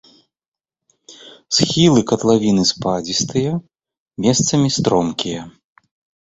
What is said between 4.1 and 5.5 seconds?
месцамі стромкія.